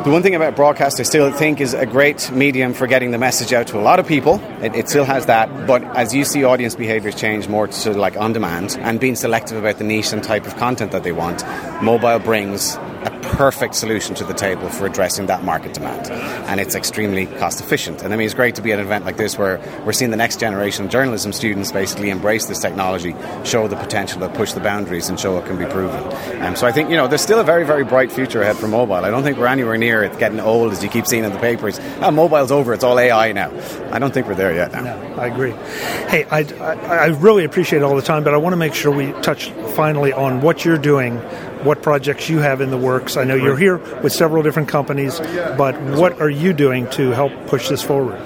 the 0.03 0.09
one 0.09 0.23
thing 0.23 0.35
about 0.35 0.55
broadcast 0.55 0.99
I 0.99 1.03
still 1.03 1.31
think 1.31 1.61
is 1.61 1.73
a 1.73 1.85
great 1.85 2.31
medium 2.31 2.73
for 2.73 2.87
getting 2.87 3.11
the 3.11 3.17
message 3.17 3.53
out 3.53 3.67
to 3.67 3.79
a 3.79 3.81
lot 3.81 3.99
of 3.99 4.07
people. 4.07 4.41
It, 4.63 4.75
it, 4.75 4.89
still 4.89 5.05
has 5.05 5.27
that, 5.27 5.67
but 5.67 5.83
as 5.95 6.13
you 6.13 6.25
see 6.25 6.43
audience 6.43 6.75
behaviors 6.75 7.15
change 7.15 7.47
more 7.47 7.67
to 7.67 7.93
like 7.93 8.17
on 8.17 8.33
demand 8.33 8.77
and 8.81 8.99
being 8.99 9.15
selective 9.15 9.57
about 9.57 9.77
the 9.77 9.83
niche 9.83 10.13
and 10.13 10.23
type 10.23 10.47
of 10.47 10.55
content 10.57 10.91
that 10.91 11.03
they 11.03 11.11
want, 11.11 11.43
mobile 11.81 12.19
brings 12.19 12.77
a 13.03 13.19
perfect 13.35 13.75
solution 13.75 14.13
to 14.15 14.23
the 14.23 14.33
table 14.33 14.69
for 14.69 14.85
addressing 14.85 15.25
that 15.25 15.43
market 15.43 15.73
demand. 15.73 16.09
And 16.11 16.59
it's 16.59 16.75
extremely 16.75 17.25
cost 17.25 17.59
efficient. 17.59 18.03
And 18.03 18.13
I 18.13 18.17
mean, 18.17 18.25
it's 18.25 18.33
great 18.33 18.55
to 18.55 18.61
be 18.61 18.71
at 18.71 18.79
an 18.79 18.85
event 18.85 19.05
like 19.05 19.17
this 19.17 19.37
where 19.37 19.59
we're 19.85 19.93
seeing 19.93 20.11
the 20.11 20.17
next 20.17 20.39
generation 20.39 20.85
of 20.85 20.91
journalism 20.91 21.33
students 21.33 21.71
basically 21.71 22.09
embrace 22.09 22.45
this 22.45 22.59
technology, 22.59 23.15
show 23.43 23.67
the 23.67 23.75
potential 23.75 24.19
to 24.19 24.29
push 24.29 24.53
the 24.53 24.59
boundaries, 24.59 25.09
and 25.09 25.19
show 25.19 25.37
it 25.37 25.45
can 25.45 25.57
be 25.57 25.65
proven. 25.65 26.03
Um, 26.41 26.55
so 26.55 26.67
I 26.67 26.71
think, 26.71 26.89
you 26.89 26.95
know, 26.95 27.07
there's 27.07 27.21
still 27.21 27.39
a 27.39 27.43
very, 27.43 27.65
very 27.65 27.83
bright 27.83 28.11
future 28.11 28.41
ahead 28.41 28.57
for 28.57 28.67
mobile. 28.67 28.95
I 28.95 29.09
don't 29.09 29.23
think 29.23 29.37
we're 29.37 29.47
anywhere 29.47 29.77
near 29.77 30.03
it 30.03 30.17
getting 30.19 30.39
old 30.39 30.71
as 30.71 30.83
you 30.83 30.89
keep 30.89 31.07
seeing 31.07 31.23
in 31.23 31.33
the 31.33 31.39
papers. 31.39 31.79
Oh, 32.01 32.11
mobile's 32.11 32.51
over, 32.51 32.73
it's 32.73 32.83
all 32.83 32.99
AI 32.99 33.31
now. 33.31 33.51
I 33.91 33.99
don't 33.99 34.13
think 34.13 34.27
we're 34.27 34.35
there 34.35 34.53
yet 34.53 34.71
now. 34.71 34.83
No, 34.83 35.15
I 35.15 35.27
agree. 35.27 35.51
Hey, 35.51 36.25
I, 36.25 36.39
I, 36.39 36.75
I 36.75 37.05
really 37.07 37.45
appreciate 37.45 37.81
all 37.81 37.95
the 37.95 38.01
time, 38.01 38.23
but 38.23 38.33
I 38.33 38.37
want 38.37 38.53
to 38.53 38.57
make 38.57 38.73
sure 38.73 38.91
we 38.91 39.11
touch 39.21 39.49
finally 39.75 40.13
on 40.13 40.41
what 40.41 40.63
you're 40.63 40.77
doing 40.77 41.21
what 41.63 41.81
projects 41.81 42.29
you 42.29 42.39
have 42.39 42.61
in 42.61 42.71
the 42.71 42.77
works. 42.77 43.17
I 43.17 43.23
know 43.23 43.35
you're 43.35 43.57
here 43.57 43.77
with 44.01 44.13
several 44.13 44.43
different 44.43 44.69
companies, 44.69 45.19
but 45.57 45.79
what 45.81 46.19
are 46.21 46.29
you 46.29 46.53
doing 46.53 46.89
to 46.91 47.11
help 47.11 47.31
push 47.47 47.69
this 47.69 47.83
forward? 47.83 48.19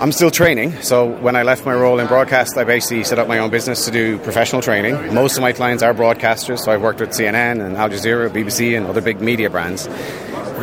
I'm 0.00 0.10
still 0.10 0.32
training. 0.32 0.82
So 0.82 1.06
when 1.06 1.36
I 1.36 1.44
left 1.44 1.64
my 1.64 1.74
role 1.74 2.00
in 2.00 2.08
broadcast, 2.08 2.56
I 2.58 2.64
basically 2.64 3.04
set 3.04 3.20
up 3.20 3.28
my 3.28 3.38
own 3.38 3.50
business 3.50 3.84
to 3.84 3.92
do 3.92 4.18
professional 4.18 4.60
training. 4.60 5.14
Most 5.14 5.36
of 5.36 5.42
my 5.42 5.52
clients 5.52 5.82
are 5.82 5.94
broadcasters, 5.94 6.58
so 6.58 6.72
I've 6.72 6.82
worked 6.82 6.98
with 6.98 7.10
CNN 7.10 7.64
and 7.64 7.76
Al 7.76 7.88
Jazeera, 7.88 8.28
BBC, 8.28 8.76
and 8.76 8.86
other 8.86 9.00
big 9.00 9.20
media 9.20 9.48
brands. 9.48 9.86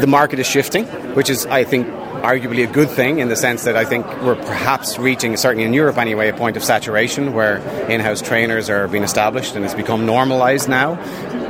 The 0.01 0.07
market 0.07 0.39
is 0.39 0.47
shifting, 0.47 0.85
which 1.15 1.29
is, 1.29 1.45
I 1.45 1.63
think, 1.63 1.87
arguably 2.19 2.67
a 2.67 2.71
good 2.71 2.89
thing 2.89 3.19
in 3.19 3.29
the 3.29 3.35
sense 3.35 3.63
that 3.63 3.77
I 3.77 3.85
think 3.85 4.05
we're 4.23 4.35
perhaps 4.35 4.97
reaching, 4.99 5.37
certainly 5.37 5.63
in 5.63 5.73
Europe 5.73 5.97
anyway, 5.97 6.27
a 6.27 6.33
point 6.33 6.57
of 6.57 6.63
saturation 6.63 7.33
where 7.33 7.59
in 7.89 8.01
house 8.01 8.21
trainers 8.21 8.69
are 8.69 8.89
being 8.89 9.03
established 9.03 9.55
and 9.55 9.63
it's 9.63 9.73
become 9.73 10.05
normalized 10.05 10.67
now. 10.67 10.95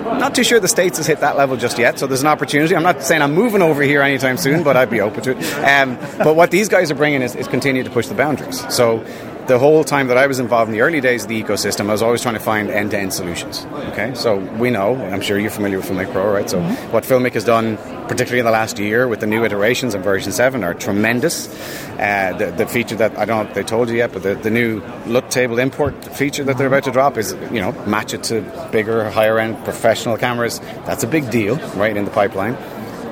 Not 0.03 0.36
too 0.36 0.44
sure 0.44 0.60
the 0.60 0.68
States 0.68 0.98
has 0.98 1.08
hit 1.08 1.20
that 1.20 1.38
level 1.38 1.58
just 1.58 1.77
yet, 1.77 2.00
so 2.00 2.08
there's 2.08 2.22
an 2.22 2.27
opportunity. 2.27 2.75
I'm 2.75 2.84
not 2.84 3.03
saying 3.03 3.22
I'm 3.22 3.34
moving 3.34 3.62
over 3.62 3.82
here 3.82 4.01
anytime 4.01 4.38
soon, 4.38 4.63
but 4.63 4.75
I'd 4.75 4.89
be 4.89 5.01
open 5.01 5.24
to 5.24 5.38
it. 5.38 5.53
Um, 5.63 5.98
but 6.18 6.36
what 6.36 6.51
these 6.51 6.68
guys 6.68 6.91
are 6.91 6.96
bringing 6.96 7.22
is, 7.22 7.36
is 7.36 7.48
continue 7.48 7.84
to 7.84 7.89
push 7.89 8.08
the 8.08 8.15
boundaries. 8.15 8.65
So 8.74 9.06
the 9.50 9.60
whole 9.60 9.84
time 9.84 10.08
that 10.08 10.18
I 10.18 10.27
was 10.27 10.38
involved 10.38 10.70
in 10.70 10.74
the 10.74 10.82
early 10.82 11.01
days 11.01 11.24
of 11.24 11.29
the 11.29 11.44
ecosystem, 11.44 11.89
I 11.89 11.91
was 11.91 12.03
always 12.03 12.22
trying 12.22 12.36
to 12.36 12.39
find 12.39 12.70
end-to-end 12.70 13.12
solutions. 13.12 13.65
Okay, 13.91 14.13
so 14.13 14.38
we 14.38 14.70
know, 14.70 14.96
I'm 14.96 15.22
sure 15.22 15.39
you're 15.39 15.50
familiar 15.50 15.77
with 15.77 15.89
Filmic 15.89 16.12
Pro, 16.12 16.32
right? 16.32 16.48
So 16.48 16.60
mm-hmm. 16.60 16.91
what 16.94 17.03
Filmic 17.03 17.34
has 17.34 17.44
done, 17.44 17.77
particularly 18.08 18.39
in 18.39 18.46
the 18.46 18.51
last 18.51 18.77
year 18.77 19.08
with 19.08 19.22
the 19.22 19.27
new 19.27 19.44
iterations 19.44 19.96
of 19.96 20.03
version 20.03 20.32
seven, 20.32 20.63
are 20.63 20.75
tremendous. 20.75 21.50
Uh, 21.98 22.36
the, 22.38 22.51
the, 22.51 22.68
feature 22.68 22.96
that 22.96 23.18
I 23.18 23.25
don't 23.25 23.44
know 23.44 23.50
if 23.50 23.56
they 23.56 23.63
told 23.63 23.89
you 23.89 23.96
yet, 23.96 24.13
but 24.13 24.22
the, 24.22 24.36
the 24.36 24.51
new 24.51 24.82
look 25.08 25.29
table 25.32 25.58
import 25.58 26.06
feature 26.15 26.44
that 26.44 26.60
they're 26.60 26.68
about 26.68 26.84
to 26.84 26.91
drop 26.91 27.18
is, 27.18 27.34
you 27.51 27.60
know, 27.60 27.72
match 27.88 28.13
it 28.13 28.22
to 28.25 28.41
bigger, 28.72 29.10
higher-end 29.10 29.63
professional 29.65 30.15
cameras. 30.15 30.60
That's 30.86 31.03
a 31.03 31.08
big 31.08 31.32
deal, 31.32 31.56
right, 31.75 31.98
in 31.98 32.06
the 32.06 32.12
pipeline. 32.12 32.56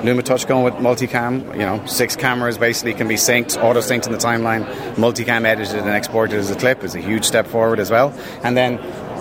LumaTouch 0.02 0.46
going 0.46 0.64
with 0.64 0.74
multicam, 0.74 1.52
you 1.54 1.60
know, 1.60 1.84
six 1.86 2.14
cameras 2.14 2.56
basically 2.56 2.94
can 2.94 3.08
be 3.08 3.16
synced, 3.16 3.60
auto 3.62 3.80
synced 3.80 4.06
in 4.06 4.12
the 4.12 4.18
timeline, 4.18 4.64
multicam 4.94 5.44
edited 5.44 5.76
and 5.76 5.88
exported 5.88 6.38
as 6.38 6.50
a 6.50 6.56
clip 6.56 6.84
is 6.84 6.94
a 6.94 7.00
huge 7.00 7.24
step 7.24 7.46
forward 7.48 7.80
as 7.80 7.90
well. 7.90 8.14
And 8.44 8.56
then 8.56 8.78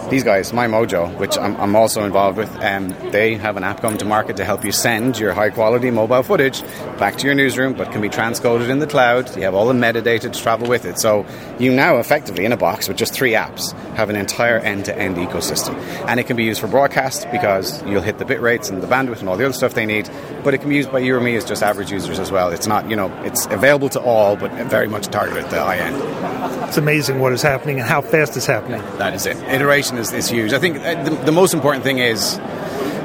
these 0.10 0.24
guys, 0.24 0.54
My 0.54 0.68
Mojo, 0.68 1.18
which 1.20 1.38
I'm, 1.38 1.58
I'm 1.58 1.76
also 1.76 2.06
involved 2.06 2.38
with, 2.38 2.50
um, 2.64 2.90
they 3.12 3.36
have 3.36 3.58
an 3.58 3.64
app 3.66 3.82
coming 3.82 3.98
to 3.98 4.06
market 4.06 4.38
to 4.38 4.46
help 4.46 4.64
you 4.64 4.72
send 4.72 5.20
your 5.20 5.34
high 5.34 5.50
quality 5.50 5.92
mobile 5.92 6.24
footage 6.24 6.62
back 6.98 7.18
to 7.18 7.26
your 7.26 7.36
newsroom, 7.36 7.74
but 7.74 7.92
can 7.92 8.00
be 8.00 8.08
transcoded 8.08 8.70
in 8.70 8.80
the 8.80 8.88
cloud. 8.88 9.36
You 9.36 9.44
have 9.44 9.54
all 9.54 9.68
the 9.68 9.74
metadata 9.74 10.32
to 10.32 10.42
travel 10.42 10.70
with 10.70 10.86
it. 10.86 10.98
So 10.98 11.26
you 11.60 11.74
now 11.74 11.98
effectively, 11.98 12.46
in 12.46 12.54
a 12.54 12.58
box 12.58 12.88
with 12.88 12.96
just 12.96 13.14
three 13.14 13.34
apps, 13.34 13.74
have 13.96 14.10
an 14.10 14.16
entire 14.16 14.60
end 14.60 14.86
to 14.86 14.98
end 14.98 15.18
ecosystem. 15.18 15.76
And 16.08 16.22
it 16.22 16.28
can 16.28 16.38
be 16.38 16.46
used 16.46 16.62
for 16.62 16.68
broadcast 16.68 17.30
because 17.32 17.84
you'll 17.84 18.02
hit 18.02 18.18
the 18.18 18.26
bit 18.26 18.40
rates 18.40 18.70
and 18.70 18.82
the 18.82 18.88
bandwidth 18.88 19.20
and 19.20 19.28
all 19.28 19.36
the 19.36 19.46
other 19.46 19.54
stuff 19.54 19.74
they 19.74 19.86
need, 19.86 20.10
but 20.48 20.54
it 20.54 20.60
can 20.60 20.70
be 20.70 20.78
used 20.78 20.90
by 20.94 21.00
you 21.00 21.14
or 21.14 21.20
me 21.20 21.36
as 21.36 21.44
just 21.44 21.62
average 21.62 21.92
users 21.92 22.20
as 22.20 22.32
well. 22.32 22.52
It's 22.54 22.68
not, 22.68 22.90
you 22.90 22.96
know, 22.96 23.12
it's 23.26 23.48
available 23.48 23.90
to 23.90 24.00
all, 24.00 24.38
but 24.38 24.50
very 24.70 24.88
much 24.88 25.08
targeted 25.08 25.44
at 25.44 25.50
the 25.50 25.60
high 25.62 25.76
end. 25.76 25.98
It's 26.70 26.78
amazing 26.78 27.20
what 27.20 27.34
is 27.34 27.42
happening 27.42 27.82
and 27.82 27.86
how 27.86 28.00
fast 28.00 28.38
it's 28.38 28.46
happening. 28.46 28.80
That 28.98 29.14
is 29.14 29.26
it. 29.26 29.36
Iteration 29.50 29.98
is, 29.98 30.14
is 30.14 30.30
huge. 30.30 30.54
I 30.54 30.60
think 30.60 30.78
uh, 30.78 31.04
the, 31.04 31.10
the 31.26 31.34
most 31.34 31.54
important 31.54 31.84
thing 31.84 32.00
is 32.00 32.38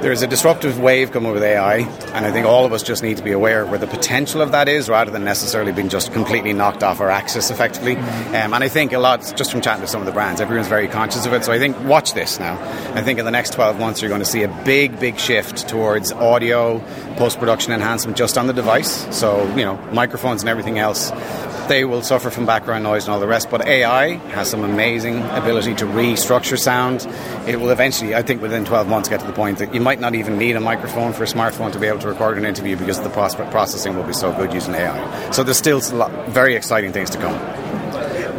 there's 0.02 0.20
a 0.20 0.26
disruptive 0.26 0.80
wave 0.80 1.12
coming 1.12 1.30
with 1.30 1.44
AI, 1.44 1.76
and 1.76 2.26
I 2.26 2.32
think 2.32 2.44
all 2.44 2.64
of 2.64 2.72
us 2.72 2.82
just 2.82 3.04
need 3.04 3.18
to 3.18 3.22
be 3.22 3.30
aware 3.30 3.62
of 3.62 3.70
where 3.70 3.78
the 3.78 3.86
potential 3.86 4.42
of 4.42 4.50
that 4.50 4.68
is 4.68 4.88
rather 4.88 5.12
than 5.12 5.22
necessarily 5.22 5.70
being 5.70 5.88
just 5.88 6.12
completely 6.12 6.52
knocked 6.52 6.82
off 6.82 7.00
our 7.00 7.08
axis 7.08 7.50
effectively. 7.52 7.94
Um, 7.96 8.52
and 8.52 8.64
I 8.64 8.68
think 8.68 8.92
a 8.92 8.98
lot, 8.98 9.20
just 9.36 9.52
from 9.52 9.60
chatting 9.60 9.82
to 9.82 9.86
some 9.86 10.00
of 10.00 10.06
the 10.06 10.12
brands, 10.12 10.40
everyone's 10.40 10.66
very 10.66 10.88
conscious 10.88 11.24
of 11.24 11.32
it. 11.32 11.44
So 11.44 11.52
I 11.52 11.60
think 11.60 11.78
watch 11.84 12.14
this 12.14 12.40
now. 12.40 12.60
I 12.94 13.02
think 13.02 13.20
in 13.20 13.24
the 13.24 13.30
next 13.30 13.52
12 13.52 13.78
months, 13.78 14.02
you're 14.02 14.08
going 14.08 14.20
to 14.20 14.26
see 14.26 14.42
a 14.42 14.62
big, 14.64 14.98
big 14.98 15.20
shift 15.20 15.68
towards 15.68 16.10
audio, 16.10 16.80
post 17.16 17.38
production 17.38 17.72
enhancement 17.72 18.16
just 18.16 18.36
on 18.36 18.48
the 18.48 18.52
device. 18.52 19.06
So, 19.16 19.46
you 19.54 19.64
know, 19.64 19.76
microphones 19.92 20.42
and 20.42 20.48
everything 20.48 20.80
else 20.80 21.12
they 21.68 21.84
will 21.84 22.02
suffer 22.02 22.30
from 22.30 22.46
background 22.46 22.84
noise 22.84 23.04
and 23.04 23.12
all 23.12 23.20
the 23.20 23.26
rest. 23.26 23.50
But 23.50 23.66
AI 23.66 24.14
has 24.34 24.50
some 24.50 24.64
amazing 24.64 25.22
ability 25.22 25.74
to 25.76 25.84
restructure 25.84 26.58
sound. 26.58 27.06
It 27.48 27.60
will 27.60 27.70
eventually, 27.70 28.14
I 28.14 28.22
think, 28.22 28.42
within 28.42 28.64
12 28.64 28.88
months, 28.88 29.08
get 29.08 29.20
to 29.20 29.26
the 29.26 29.32
point 29.32 29.58
that 29.58 29.74
you 29.74 29.80
might 29.80 30.00
not 30.00 30.14
even 30.14 30.38
need 30.38 30.56
a 30.56 30.60
microphone 30.60 31.12
for 31.12 31.24
a 31.24 31.26
smartphone 31.26 31.72
to 31.72 31.78
be 31.78 31.86
able 31.86 32.00
to 32.00 32.08
record 32.08 32.38
an 32.38 32.44
interview 32.44 32.76
because 32.76 33.00
the 33.00 33.10
processing 33.10 33.96
will 33.96 34.04
be 34.04 34.12
so 34.12 34.32
good 34.32 34.52
using 34.52 34.74
AI. 34.74 35.30
So 35.30 35.42
there's 35.42 35.58
still 35.58 35.80
very 36.30 36.54
exciting 36.54 36.92
things 36.92 37.10
to 37.10 37.18
come 37.18 37.61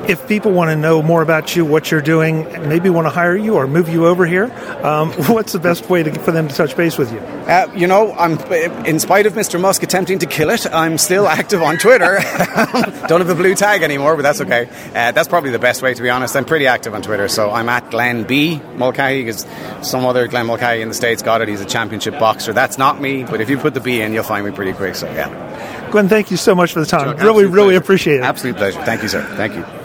if 0.07 0.27
people 0.27 0.51
want 0.51 0.69
to 0.69 0.75
know 0.75 1.01
more 1.01 1.21
about 1.21 1.55
you, 1.55 1.65
what 1.65 1.89
you're 1.91 2.01
doing, 2.01 2.43
maybe 2.67 2.89
want 2.89 3.05
to 3.05 3.09
hire 3.09 3.35
you 3.35 3.55
or 3.55 3.67
move 3.67 3.89
you 3.89 4.05
over 4.05 4.25
here, 4.25 4.45
um, 4.83 5.11
what's 5.27 5.53
the 5.53 5.59
best 5.59 5.89
way 5.89 6.03
to, 6.03 6.13
for 6.19 6.31
them 6.31 6.47
to 6.47 6.55
touch 6.55 6.75
base 6.75 6.97
with 6.97 7.11
you? 7.11 7.19
Uh, 7.19 7.71
you 7.75 7.87
know, 7.87 8.13
I'm 8.13 8.39
in 8.85 8.99
spite 8.99 9.25
of 9.25 9.33
Mr. 9.33 9.59
Musk 9.59 9.83
attempting 9.83 10.19
to 10.19 10.25
kill 10.25 10.49
it, 10.49 10.65
I'm 10.71 10.97
still 10.97 11.27
active 11.39 11.61
on 11.61 11.77
Twitter. 11.77 12.19
Don't 13.07 13.21
have 13.21 13.29
a 13.29 13.35
blue 13.35 13.55
tag 13.55 13.81
anymore, 13.81 14.15
but 14.15 14.23
that's 14.23 14.41
okay. 14.41 14.67
Uh, 14.93 15.11
that's 15.11 15.27
probably 15.27 15.51
the 15.51 15.59
best 15.59 15.81
way, 15.81 15.93
to 15.93 16.01
be 16.01 16.09
honest. 16.09 16.35
I'm 16.35 16.45
pretty 16.45 16.67
active 16.67 16.93
on 16.93 17.01
Twitter, 17.01 17.27
so 17.27 17.51
I'm 17.51 17.69
at 17.69 17.89
Glenn 17.91 18.23
B 18.23 18.61
Mulcahy 18.75 19.21
because 19.21 19.45
some 19.81 20.05
other 20.05 20.27
Glenn 20.27 20.47
Mulcahy 20.47 20.81
in 20.81 20.89
the 20.89 20.93
states 20.93 21.21
got 21.21 21.41
it. 21.41 21.47
He's 21.47 21.61
a 21.61 21.65
championship 21.65 22.19
boxer. 22.19 22.53
That's 22.53 22.77
not 22.77 23.01
me, 23.01 23.23
but 23.23 23.41
if 23.41 23.49
you 23.49 23.57
put 23.57 23.73
the 23.73 23.79
B 23.79 24.01
in, 24.01 24.13
you'll 24.13 24.23
find 24.23 24.45
me 24.45 24.51
pretty 24.51 24.73
quick. 24.73 24.95
So 24.95 25.07
yeah. 25.11 25.89
Glenn, 25.91 26.09
thank 26.09 26.31
you 26.31 26.37
so 26.37 26.55
much 26.55 26.73
for 26.73 26.79
the 26.79 26.85
time. 26.85 27.17
Sure, 27.17 27.25
really, 27.25 27.45
really 27.45 27.67
pleasure. 27.67 27.77
appreciate 27.77 28.15
it. 28.17 28.23
Absolute 28.23 28.57
pleasure. 28.57 28.81
Thank 28.81 29.03
you, 29.03 29.07
sir. 29.09 29.23
Thank 29.35 29.55
you. 29.55 29.82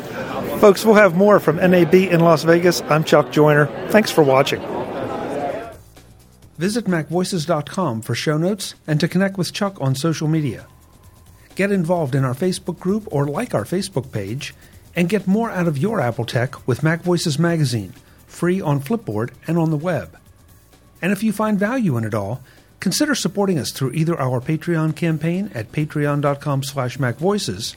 Folks, 0.60 0.84
we'll 0.84 0.96
have 0.96 1.14
more 1.14 1.38
from 1.38 1.56
NAB 1.56 1.94
in 1.94 2.18
Las 2.18 2.42
Vegas. 2.42 2.82
I'm 2.82 3.04
Chuck 3.04 3.30
Joiner. 3.30 3.66
Thanks 3.90 4.10
for 4.10 4.24
watching. 4.24 4.60
Visit 6.58 6.86
MacVoices.com 6.86 8.02
for 8.02 8.16
show 8.16 8.36
notes 8.36 8.74
and 8.84 8.98
to 8.98 9.06
connect 9.06 9.38
with 9.38 9.52
Chuck 9.52 9.80
on 9.80 9.94
social 9.94 10.26
media. 10.26 10.66
Get 11.54 11.70
involved 11.70 12.16
in 12.16 12.24
our 12.24 12.34
Facebook 12.34 12.80
group 12.80 13.06
or 13.12 13.24
like 13.24 13.54
our 13.54 13.62
Facebook 13.62 14.10
page 14.10 14.52
and 14.96 15.08
get 15.08 15.28
more 15.28 15.48
out 15.48 15.68
of 15.68 15.78
your 15.78 16.00
Apple 16.00 16.24
tech 16.24 16.66
with 16.66 16.80
MacVoices 16.80 17.38
Magazine, 17.38 17.94
free 18.26 18.60
on 18.60 18.80
Flipboard 18.80 19.30
and 19.46 19.58
on 19.58 19.70
the 19.70 19.76
web. 19.76 20.18
And 21.00 21.12
if 21.12 21.22
you 21.22 21.32
find 21.32 21.56
value 21.56 21.96
in 21.96 22.02
it 22.02 22.14
all, 22.14 22.42
consider 22.80 23.14
supporting 23.14 23.60
us 23.60 23.70
through 23.70 23.92
either 23.92 24.18
our 24.18 24.40
Patreon 24.40 24.96
campaign 24.96 25.52
at 25.54 25.70
patreon.com 25.70 26.64
slash 26.64 26.98
macvoices 26.98 27.76